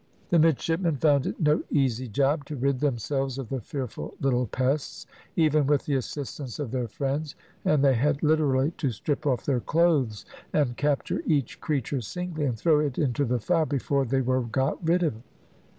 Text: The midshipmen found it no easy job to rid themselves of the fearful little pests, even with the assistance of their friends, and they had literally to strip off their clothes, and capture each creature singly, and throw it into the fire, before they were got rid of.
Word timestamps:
The 0.31 0.39
midshipmen 0.39 0.97
found 0.97 1.27
it 1.27 1.39
no 1.39 1.61
easy 1.69 2.07
job 2.07 2.45
to 2.45 2.55
rid 2.55 2.79
themselves 2.79 3.37
of 3.37 3.49
the 3.49 3.61
fearful 3.61 4.15
little 4.19 4.47
pests, 4.47 5.05
even 5.35 5.67
with 5.67 5.85
the 5.85 5.93
assistance 5.93 6.57
of 6.57 6.71
their 6.71 6.87
friends, 6.87 7.35
and 7.63 7.85
they 7.85 7.93
had 7.93 8.23
literally 8.23 8.71
to 8.79 8.89
strip 8.89 9.27
off 9.27 9.45
their 9.45 9.59
clothes, 9.61 10.25
and 10.53 10.75
capture 10.75 11.21
each 11.27 11.61
creature 11.61 12.01
singly, 12.01 12.45
and 12.45 12.57
throw 12.57 12.79
it 12.79 12.97
into 12.97 13.25
the 13.25 13.39
fire, 13.39 13.67
before 13.67 14.05
they 14.05 14.21
were 14.21 14.41
got 14.41 14.83
rid 14.83 15.03
of. 15.03 15.13